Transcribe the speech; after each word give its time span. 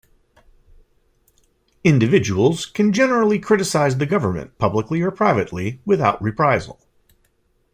Individuals 1.83 2.65
can 2.65 2.91
generally 2.91 3.37
criticize 3.37 3.99
the 3.99 4.07
government 4.07 4.57
publicly 4.57 4.99
or 5.03 5.11
privately 5.11 5.79
without 5.85 6.19
reprisal. 6.23 6.79